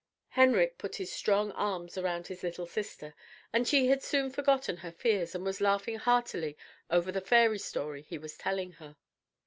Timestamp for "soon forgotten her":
4.01-4.91